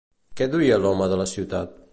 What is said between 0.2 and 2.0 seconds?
Què duia l'home de la ciutat?